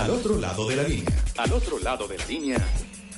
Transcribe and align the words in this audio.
Al 0.00 0.08
otro 0.12 0.38
lado 0.38 0.66
de 0.66 0.76
la 0.76 0.82
línea. 0.84 1.24
Al 1.36 1.52
otro 1.52 1.78
lado 1.78 2.08
de 2.08 2.16
la 2.16 2.24
línea. 2.24 2.56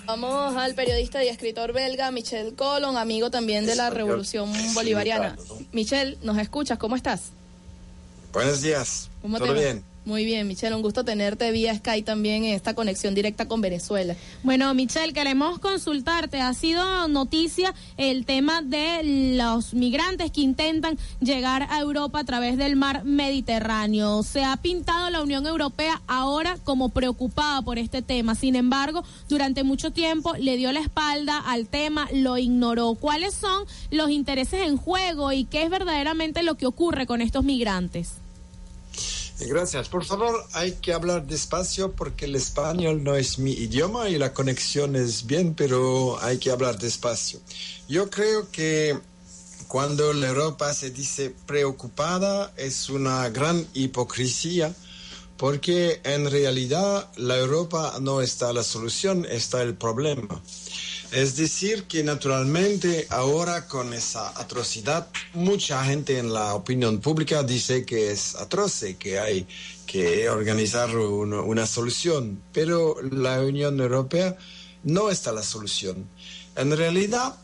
Vamos 0.05 0.57
al 0.57 0.75
periodista 0.75 1.23
y 1.23 1.29
escritor 1.29 1.73
belga 1.73 2.11
Michel 2.11 2.57
Colon, 2.57 2.97
amigo 2.97 3.31
también 3.31 3.67
de 3.67 3.77
la 3.77 3.89
Revolución 3.89 4.53
Bolivariana. 4.75 5.37
Michel, 5.71 6.19
¿nos 6.23 6.39
escuchas? 6.39 6.79
¿Cómo 6.79 6.97
estás? 6.97 7.31
Buenos 8.33 8.63
días. 8.63 9.09
¿Cómo 9.23 9.39
¿Todo 9.39 9.47
te 9.47 9.55
va? 9.55 9.61
bien? 9.61 9.85
Muy 10.05 10.25
bien, 10.25 10.49
Michelle, 10.49 10.75
un 10.75 10.83
gusto 10.83 11.05
tenerte 11.05 11.53
vía 11.53 11.77
Skype 11.77 12.05
también 12.05 12.43
en 12.43 12.55
esta 12.55 12.75
conexión 12.75 13.15
directa 13.15 13.47
con 13.47 13.61
Venezuela. 13.61 14.17
Bueno, 14.43 14.75
Michelle, 14.75 15.13
queremos 15.13 15.61
consultarte. 15.61 16.41
Ha 16.41 16.53
sido 16.55 17.07
noticia 17.07 17.73
el 17.97 18.27
tema 18.27 18.63
de 18.63 19.37
los 19.37 19.75
migrantes 19.75 20.33
que 20.33 20.41
intentan 20.41 20.99
llegar 21.21 21.69
a 21.71 21.79
Europa 21.79 22.19
a 22.19 22.25
través 22.25 22.57
del 22.57 22.75
mar 22.75 23.05
Mediterráneo. 23.05 24.25
Se 24.25 24.43
ha 24.43 24.57
pintado 24.57 25.09
la 25.11 25.23
Unión 25.23 25.47
Europea 25.47 26.03
ahora 26.09 26.59
como 26.65 26.89
preocupada 26.89 27.63
por 27.63 27.79
este 27.79 28.03
tema. 28.03 28.35
Sin 28.35 28.57
embargo, 28.57 29.05
durante 29.29 29.63
mucho 29.63 29.93
tiempo 29.93 30.35
le 30.35 30.57
dio 30.57 30.73
la 30.73 30.81
espalda 30.81 31.39
al 31.39 31.69
tema, 31.69 32.09
lo 32.13 32.39
ignoró. 32.39 32.97
¿Cuáles 32.97 33.35
son 33.35 33.67
los 33.93 34.11
intereses 34.11 34.67
en 34.67 34.79
juego 34.79 35.31
y 35.31 35.45
qué 35.45 35.63
es 35.63 35.71
verdaderamente 35.71 36.43
lo 36.43 36.57
que 36.57 36.67
ocurre 36.67 37.07
con 37.07 37.21
estos 37.21 37.45
migrantes? 37.45 38.22
Gracias. 39.47 39.89
Por 39.89 40.05
favor, 40.05 40.45
hay 40.53 40.73
que 40.73 40.93
hablar 40.93 41.27
despacio 41.27 41.93
porque 41.93 42.27
el 42.27 42.37
español 42.37 43.03
no 43.03 43.15
es 43.15 43.39
mi 43.39 43.53
idioma 43.53 44.09
y 44.09 44.19
la 44.19 44.33
conexión 44.33 44.97
es 44.97 45.27
bien, 45.27 45.55
pero 45.55 46.21
hay 46.23 46.39
que 46.39 46.51
hablar 46.51 46.79
despacio. 46.79 47.41
Yo 47.89 48.11
creo 48.11 48.51
que 48.51 48.99
cuando 49.69 50.13
la 50.13 50.29
Europa 50.29 50.75
se 50.75 50.91
dice 50.91 51.35
preocupada 51.47 52.53
es 52.57 52.91
una 52.91 53.29
gran 53.31 53.67
hipocresía 53.75 54.75
porque 55.37 56.01
en 56.05 56.31
realidad 56.31 57.11
la 57.17 57.39
Europa 57.39 57.95
no 58.01 58.21
está 58.21 58.53
la 58.53 58.63
solución, 58.63 59.27
está 59.29 59.63
el 59.63 59.75
problema. 59.75 60.41
Es 61.13 61.37
decir, 61.37 61.85
que 61.85 62.03
naturalmente 62.03 63.07
ahora 63.11 63.69
con 63.69 63.93
esa 63.93 64.31
atrocidad, 64.41 65.09
mucha 65.35 65.85
gente 65.85 66.19
en 66.19 66.33
la 66.33 66.55
opinión 66.55 67.01
pública 67.01 67.43
dice 67.43 67.85
que 67.85 68.11
es 68.11 68.35
atroce, 68.35 68.97
que 68.97 69.19
hay 69.19 69.47
que 69.87 70.31
organizar 70.31 70.97
una, 70.97 71.43
una 71.43 71.67
solución, 71.67 72.43
pero 72.55 72.97
la 73.03 73.43
Unión 73.43 73.79
Europea 73.79 74.39
no 74.85 75.11
está 75.11 75.33
la 75.33 75.43
solución. 75.43 76.09
En 76.57 76.75
realidad, 76.75 77.37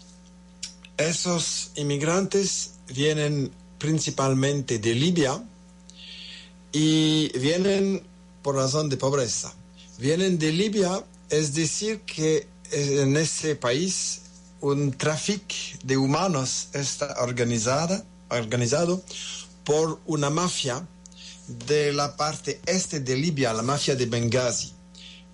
esos 0.96 1.72
inmigrantes 1.76 2.70
vienen 2.88 3.52
principalmente 3.76 4.78
de 4.78 4.94
Libia 4.94 5.44
y 6.72 7.38
vienen 7.38 8.02
por 8.40 8.56
razón 8.56 8.88
de 8.88 8.96
pobreza. 8.96 9.52
Vienen 9.98 10.38
de 10.38 10.52
Libia, 10.52 11.04
es 11.28 11.52
decir, 11.52 12.00
que 12.00 12.46
en 12.72 13.16
ese 13.16 13.56
país 13.56 14.22
un 14.60 14.92
tráfico 14.92 15.54
de 15.84 15.96
humanos 15.96 16.68
está 16.72 17.16
organizada, 17.20 18.04
organizado 18.30 19.02
por 19.64 20.00
una 20.06 20.30
mafia 20.30 20.86
de 21.46 21.92
la 21.92 22.16
parte 22.16 22.60
este 22.66 23.00
de 23.00 23.16
Libia, 23.16 23.52
la 23.52 23.62
mafia 23.62 23.94
de 23.94 24.06
Benghazi. 24.06 24.72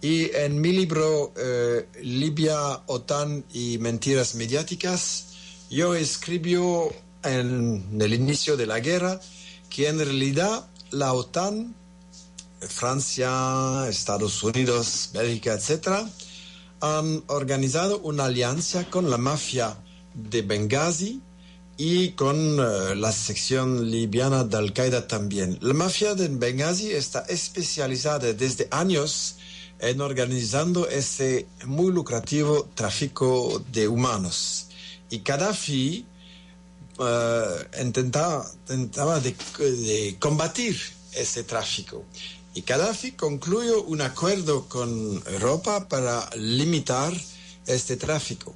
Y 0.00 0.30
en 0.34 0.60
mi 0.60 0.72
libro 0.72 1.32
eh, 1.36 1.88
Libia, 2.02 2.82
OTAN 2.86 3.44
y 3.52 3.78
Mentiras 3.78 4.34
Mediáticas, 4.34 5.26
yo 5.70 5.94
escribo 5.94 6.94
en 7.22 7.98
el 7.98 8.12
inicio 8.12 8.56
de 8.56 8.66
la 8.66 8.80
guerra 8.80 9.18
que 9.70 9.88
en 9.88 9.98
realidad 9.98 10.66
la 10.90 11.14
OTAN, 11.14 11.74
Francia, 12.60 13.88
Estados 13.88 14.42
Unidos, 14.42 15.10
Bélgica, 15.14 15.54
etcétera, 15.54 16.06
han 16.84 17.24
organizado 17.28 17.98
una 18.00 18.26
alianza 18.26 18.84
con 18.90 19.08
la 19.08 19.16
mafia 19.16 19.74
de 20.12 20.42
Benghazi 20.42 21.22
y 21.78 22.10
con 22.10 22.60
uh, 22.60 22.94
la 22.94 23.10
sección 23.10 23.90
libiana 23.90 24.44
de 24.44 24.58
Al-Qaeda 24.58 25.08
también. 25.08 25.58
La 25.62 25.72
mafia 25.72 26.14
de 26.14 26.28
Benghazi 26.28 26.92
está 26.92 27.20
especializada 27.20 28.34
desde 28.34 28.68
años 28.70 29.36
en 29.78 30.02
organizando 30.02 30.86
ese 30.88 31.46
muy 31.64 31.90
lucrativo 31.90 32.68
tráfico 32.74 33.62
de 33.72 33.88
humanos. 33.88 34.68
Y 35.08 35.20
Gaddafi 35.20 36.04
uh, 36.98 37.82
intentaba, 37.82 38.46
intentaba 38.68 39.20
de 39.20 40.16
combatir 40.20 40.78
ese 41.12 41.44
tráfico. 41.44 42.04
Y 42.54 42.62
Gaddafi 42.62 43.12
concluyó 43.12 43.82
un 43.82 44.00
acuerdo 44.00 44.68
con 44.68 45.22
Europa 45.26 45.88
para 45.88 46.30
limitar 46.36 47.12
este 47.66 47.96
tráfico. 47.96 48.54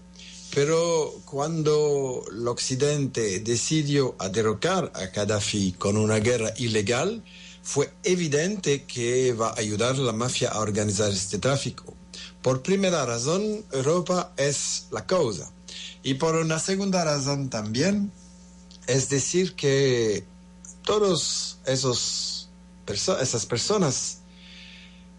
Pero 0.54 1.12
cuando 1.25 2.25
el 2.31 2.47
Occidente 2.47 3.41
decidió 3.41 4.14
derrocar 4.32 4.92
a 4.94 5.06
Gaddafi 5.06 5.72
con 5.72 5.97
una 5.97 6.19
guerra 6.20 6.54
ilegal, 6.58 7.25
fue 7.62 7.92
evidente 8.04 8.84
que 8.84 9.32
va 9.32 9.48
a 9.48 9.58
ayudar 9.58 9.98
la 9.98 10.12
mafia 10.12 10.50
a 10.50 10.60
organizar 10.60 11.10
este 11.10 11.38
tráfico. 11.38 11.92
Por 12.41 12.62
primera 12.62 13.04
razón, 13.04 13.64
Europa 13.72 14.32
es 14.37 14.87
la 14.92 15.06
causa. 15.06 15.50
Y 16.04 16.14
por 16.14 16.37
una 16.37 16.60
segunda 16.60 17.04
razón 17.04 17.50
también, 17.50 18.12
es 18.87 19.08
decir, 19.08 19.54
que 19.56 20.25
todos 20.84 21.58
esos 21.66 22.38
esas 22.94 23.47
personas 23.47 24.19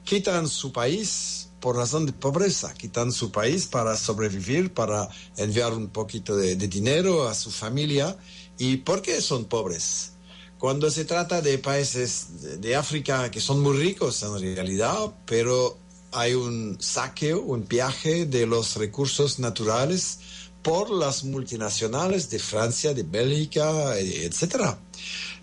quitan 0.04 0.48
su 0.48 0.72
país 0.72 1.50
por 1.60 1.76
razón 1.76 2.06
de 2.06 2.14
pobreza, 2.14 2.74
quitan 2.74 3.12
su 3.12 3.32
país 3.32 3.68
para 3.68 3.96
sobrevivir, 3.98 4.74
para 4.74 5.10
enviar 5.38 5.74
un 5.74 5.90
poquito 5.90 6.36
de, 6.36 6.56
dinero 6.56 7.28
a 7.28 7.36
su 7.36 7.52
familia. 7.52 8.18
¿Y 8.58 8.78
por 8.78 9.02
qué 9.02 9.22
son 9.22 9.46
pobres? 9.46 10.14
Cuando 10.58 10.90
se 10.90 11.06
trata 11.06 11.42
de 11.42 11.58
países 11.58 12.42
de, 12.42 12.58
de 12.58 12.76
África 12.76 13.30
que 13.32 13.40
son 13.40 13.62
muy 13.62 13.78
ricos 13.78 14.24
en 14.24 14.40
realidad, 14.56 15.14
pero 15.26 15.78
hay 16.12 16.34
un 16.34 16.78
saqueo, 16.80 17.42
un 17.42 17.68
viaje 17.68 18.26
de 18.26 18.46
los 18.46 18.76
recursos 18.76 19.40
naturales 19.40 20.20
por 20.62 20.90
las 20.90 21.24
multinacionales 21.24 22.30
de 22.30 22.40
Francia, 22.40 22.94
de 22.94 23.04
Bélgica, 23.04 23.98
etcétera. 23.98 24.80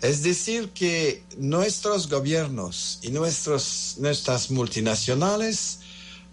Es 0.01 0.21
decir, 0.21 0.69
que 0.69 1.23
nuestros 1.37 2.09
gobiernos 2.09 2.99
y 3.01 3.09
nuestras 3.09 4.51
multinacionales 4.51 5.79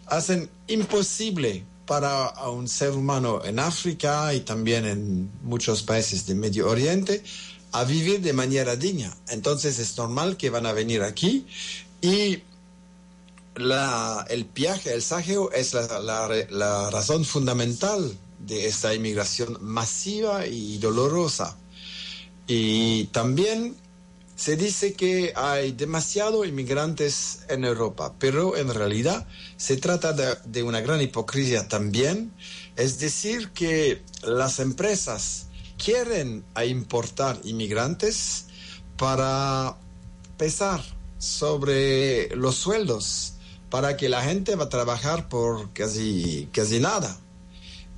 hacen 0.07 0.51
imposible 0.67 1.65
para 1.87 2.31
un 2.49 2.69
ser 2.69 2.91
humano 2.91 3.43
en 3.45 3.59
África 3.59 4.33
y 4.35 4.41
también 4.41 4.85
en 4.87 5.31
muchos 5.43 5.83
países 5.83 6.27
del 6.27 6.37
Medio 6.37 6.69
Oriente 6.69 7.23
a 7.73 7.85
vivir 7.85 8.21
de 8.21 8.33
manera 8.33 8.77
digna. 8.77 9.15
Entonces 9.29 9.79
es 9.79 9.97
normal 9.97 10.37
que 10.37 10.51
van 10.51 10.67
a 10.67 10.73
venir 10.73 11.03
aquí 11.03 11.47
y 12.01 12.43
el 13.57 14.45
viaje, 14.55 14.93
el 14.93 15.03
saqueo 15.03 15.51
es 15.53 15.75
la 15.75 16.91
razón 16.91 17.25
fundamental 17.25 18.17
de 18.41 18.67
esta 18.67 18.95
inmigración 18.95 19.59
masiva 19.61 20.47
y 20.47 20.79
dolorosa. 20.79 21.57
Y 22.47 23.05
también 23.07 23.77
se 24.37 24.57
dice 24.57 24.95
que 24.95 25.33
hay 25.37 25.73
demasiados 25.73 26.47
inmigrantes 26.47 27.41
en 27.49 27.65
Europa, 27.65 28.15
pero 28.19 28.57
en 28.57 28.73
realidad 28.73 29.27
se 29.57 29.77
trata 29.77 30.13
de, 30.13 30.63
una 30.63 30.81
gran 30.81 31.01
hipocresía 31.01 31.69
también. 31.69 32.33
Es 32.77 32.99
decir, 32.99 33.51
que 33.51 34.03
las 34.23 34.59
empresas 34.59 35.47
quieren 35.83 36.45
importar 36.67 37.39
inmigrantes 37.45 38.47
para 38.97 39.77
pesar 40.37 40.83
sobre 41.19 42.35
los 42.37 42.57
sueldos, 42.57 43.35
para 43.71 43.97
que 43.97 44.09
la 44.09 44.23
gente 44.23 44.57
va 44.57 44.65
a 44.65 44.69
trabajar 44.69 45.29
por 45.29 45.73
casi, 45.73 46.49
casi 46.53 46.81
nada. 46.81 47.19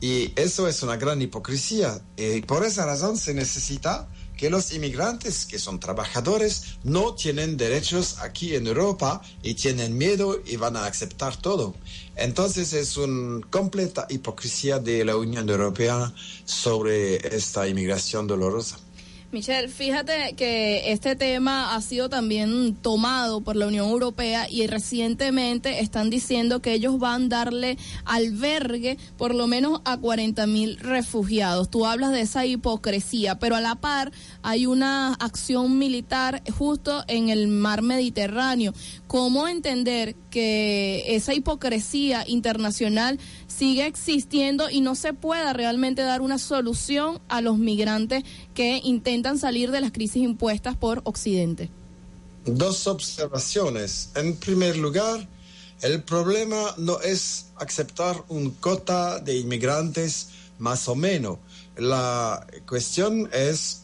Y 0.00 0.32
eso 0.36 0.68
es 0.68 0.82
una 0.82 0.96
gran 0.96 1.22
hipocresía. 1.22 2.02
Y 2.18 2.42
por 2.42 2.64
esa 2.64 2.84
razón 2.84 3.16
se 3.16 3.32
necesita 3.32 4.08
que 4.36 4.50
los 4.50 4.72
inmigrantes, 4.72 5.46
que 5.46 5.58
son 5.58 5.80
trabajadores, 5.80 6.78
no 6.84 7.14
tienen 7.14 7.56
derechos 7.56 8.18
aquí 8.20 8.54
en 8.54 8.66
Europa 8.66 9.22
y 9.42 9.54
tienen 9.54 9.96
miedo 9.96 10.40
y 10.44 10.56
van 10.56 10.76
a 10.76 10.86
aceptar 10.86 11.36
todo. 11.36 11.74
Entonces 12.16 12.72
es 12.72 12.96
una 12.96 13.46
completa 13.48 14.06
hipocresía 14.08 14.78
de 14.78 15.04
la 15.04 15.16
Unión 15.16 15.48
Europea 15.48 16.12
sobre 16.44 17.16
esta 17.36 17.66
inmigración 17.66 18.26
dolorosa. 18.26 18.78
Michelle, 19.36 19.68
fíjate 19.68 20.32
que 20.34 20.92
este 20.92 21.14
tema 21.14 21.74
ha 21.74 21.82
sido 21.82 22.08
también 22.08 22.74
tomado 22.74 23.42
por 23.42 23.54
la 23.54 23.66
Unión 23.66 23.90
Europea 23.90 24.48
y 24.48 24.66
recientemente 24.66 25.80
están 25.80 26.08
diciendo 26.08 26.62
que 26.62 26.72
ellos 26.72 26.98
van 26.98 27.26
a 27.26 27.28
darle 27.28 27.76
albergue 28.06 28.96
por 29.18 29.34
lo 29.34 29.46
menos 29.46 29.82
a 29.84 29.98
40 29.98 30.46
mil 30.46 30.78
refugiados. 30.78 31.68
Tú 31.68 31.84
hablas 31.84 32.12
de 32.12 32.22
esa 32.22 32.46
hipocresía, 32.46 33.38
pero 33.38 33.56
a 33.56 33.60
la 33.60 33.74
par 33.74 34.10
hay 34.42 34.64
una 34.64 35.12
acción 35.12 35.76
militar 35.76 36.42
justo 36.56 37.04
en 37.06 37.28
el 37.28 37.48
mar 37.48 37.82
Mediterráneo. 37.82 38.72
¿Cómo 39.06 39.48
entender 39.48 40.16
que 40.30 41.04
esa 41.14 41.34
hipocresía 41.34 42.24
internacional 42.26 43.18
sigue 43.48 43.86
existiendo 43.86 44.70
y 44.70 44.80
no 44.80 44.94
se 44.94 45.12
pueda 45.12 45.52
realmente 45.52 46.02
dar 46.02 46.22
una 46.22 46.38
solución 46.38 47.20
a 47.28 47.40
los 47.42 47.58
migrantes 47.58 48.24
que 48.56 48.80
intentan 48.82 49.38
salir 49.38 49.70
de 49.70 49.80
las 49.80 49.92
crisis 49.92 50.22
impuestas 50.22 50.76
por 50.76 51.00
Occidente? 51.04 51.70
Dos 52.44 52.88
observaciones. 52.88 54.10
En 54.16 54.34
primer 54.36 54.76
lugar, 54.76 55.28
el 55.82 56.02
problema 56.02 56.74
no 56.76 57.00
es 57.00 57.46
aceptar 57.54 58.24
un 58.28 58.50
cota 58.50 59.20
de 59.20 59.36
inmigrantes 59.36 60.30
más 60.58 60.88
o 60.88 60.96
menos. 60.96 61.38
La 61.76 62.44
cuestión 62.66 63.30
es 63.32 63.82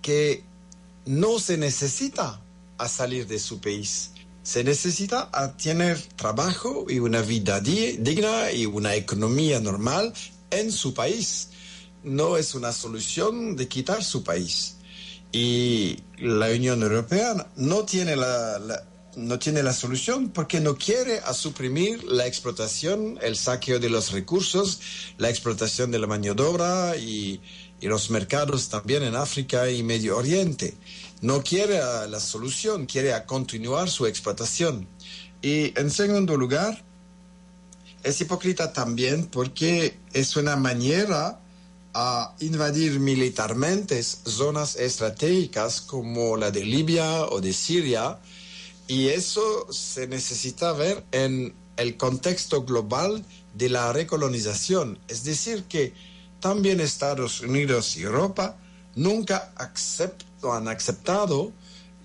que 0.00 0.42
no 1.06 1.38
se 1.38 1.56
necesita 1.56 2.40
a 2.78 2.88
salir 2.88 3.28
de 3.28 3.38
su 3.38 3.60
país 3.60 4.10
se 4.42 4.64
necesita 4.64 5.28
a 5.32 5.56
tener 5.56 6.00
trabajo 6.16 6.86
y 6.88 6.98
una 6.98 7.22
vida 7.22 7.60
digna 7.60 8.50
y 8.50 8.66
una 8.66 8.94
economía 8.96 9.60
normal 9.60 10.12
en 10.50 10.72
su 10.72 10.94
país. 10.94 11.50
No 12.04 12.36
es 12.36 12.54
una 12.54 12.72
solución 12.72 13.56
de 13.56 13.68
quitar 13.68 14.02
su 14.02 14.22
país. 14.22 14.76
Y 15.32 15.98
la 16.18 16.48
Unión 16.50 16.82
Europea 16.82 17.50
no 17.56 17.84
tiene 17.84 18.16
la, 18.16 18.60
no 19.16 19.38
tiene 19.38 19.62
la 19.62 19.72
solución 19.72 20.30
porque 20.30 20.60
no 20.60 20.76
quiere 20.76 21.20
a 21.20 21.32
suprimir 21.32 22.04
la 22.04 22.26
explotación, 22.26 23.18
el 23.22 23.36
saqueo 23.36 23.78
de 23.78 23.88
los 23.88 24.12
recursos, 24.12 24.80
la 25.18 25.30
explotación 25.30 25.90
de 25.90 25.98
la 25.98 26.06
mano 26.06 26.34
de 26.34 26.42
obra 26.42 26.96
y, 26.96 27.40
y 27.80 27.86
los 27.86 28.10
mercados 28.10 28.68
también 28.68 29.02
en 29.02 29.16
África 29.16 29.70
y 29.70 29.82
Medio 29.82 30.18
Oriente 30.18 30.76
no 31.22 31.42
quiere 31.42 31.78
la 32.08 32.20
solución, 32.20 32.84
quiere 32.84 33.14
continuar 33.24 33.88
su 33.88 34.06
explotación. 34.06 34.88
Y 35.40 35.78
en 35.78 35.90
segundo 35.90 36.36
lugar, 36.36 36.84
es 38.02 38.20
hipócrita 38.20 38.72
también 38.72 39.26
porque 39.26 39.98
es 40.12 40.36
una 40.36 40.56
manera 40.56 41.40
a 41.94 42.34
invadir 42.40 42.98
militarmente 43.00 44.02
zonas 44.02 44.76
estratégicas 44.76 45.80
como 45.80 46.36
la 46.36 46.50
de 46.50 46.64
Libia 46.64 47.24
o 47.26 47.40
de 47.40 47.52
Siria 47.52 48.18
y 48.88 49.08
eso 49.08 49.66
se 49.70 50.06
necesita 50.06 50.72
ver 50.72 51.04
en 51.12 51.54
el 51.76 51.96
contexto 51.96 52.64
global 52.64 53.24
de 53.54 53.68
la 53.68 53.92
recolonización. 53.92 54.98
Es 55.08 55.24
decir, 55.24 55.64
que 55.64 55.94
también 56.40 56.80
Estados 56.80 57.40
Unidos 57.40 57.96
y 57.96 58.02
Europa 58.02 58.56
nunca 58.94 59.52
han 60.42 60.68
aceptado 60.68 61.52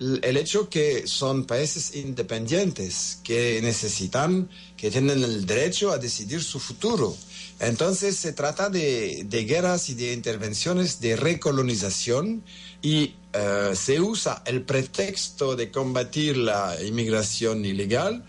el 0.00 0.36
hecho 0.36 0.68
que 0.68 1.06
son 1.06 1.44
países 1.44 1.96
independientes, 1.96 3.18
que 3.24 3.60
necesitan, 3.62 4.48
que 4.76 4.90
tienen 4.90 5.22
el 5.22 5.44
derecho 5.44 5.90
a 5.90 5.98
decidir 5.98 6.42
su 6.42 6.60
futuro. 6.60 7.16
Entonces 7.60 8.16
se 8.16 8.32
trata 8.32 8.70
de, 8.70 9.26
guerras 9.48 9.88
y 9.90 9.94
de 9.94 10.12
intervenciones 10.12 11.00
de 11.00 11.16
recolonización 11.16 12.44
y 12.80 13.14
eh, 13.32 13.72
se 13.74 14.00
usa 14.00 14.42
el 14.46 14.62
pretexto 14.62 15.56
de 15.56 15.70
combatir 15.70 16.36
la 16.36 16.76
inmigración 16.82 17.64
ilegal 17.64 18.24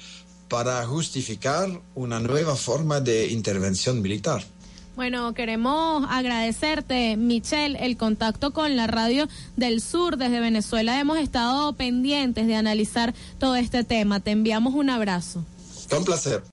para 0.47 0.83
justificar 0.87 1.69
una 1.93 2.19
nueva 2.19 2.55
forma 2.55 2.99
de 2.99 3.27
intervención 3.27 4.01
militar. 4.01 4.43
Bueno, 4.95 5.33
queremos 5.33 6.05
agradecerte, 6.09 7.15
Michelle, 7.15 7.77
el 7.85 7.95
contacto 7.95 8.51
con 8.51 8.75
la 8.75 8.87
radio 8.87 9.27
del 9.55 9.81
sur 9.81 10.17
desde 10.17 10.39
Venezuela. 10.39 10.99
Hemos 10.99 11.17
estado 11.19 11.73
pendientes 11.73 12.47
de 12.47 12.55
analizar 12.55 13.13
todo 13.37 13.55
este 13.55 13.83
tema. 13.83 14.19
Te 14.19 14.31
enviamos 14.31 14.73
un 14.73 14.89
abrazo. 14.89 15.45
Un 15.97 16.03
placer. 16.03 16.43